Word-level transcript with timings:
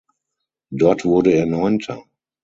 Dort 0.71 1.05
wurde 1.05 1.31
er 1.31 1.45
Neunter. 1.45 2.03